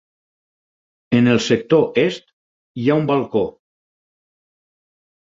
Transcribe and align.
En 1.17 1.27
el 1.33 1.41
sector 1.47 1.93
Est 2.03 2.25
hi 2.81 2.87
ha 2.93 2.97
un 3.03 3.05
balcó. 3.13 3.45